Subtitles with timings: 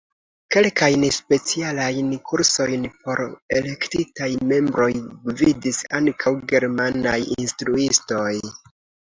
[0.53, 3.21] Kelkajn specialajn kursojn por
[3.59, 4.89] elektitaj membroj
[5.29, 8.35] gvidis ankaŭ germanaj instruistoj.